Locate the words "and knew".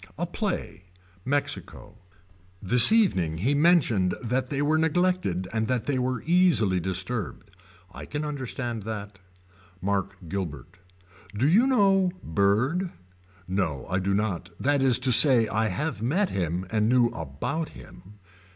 16.71-17.09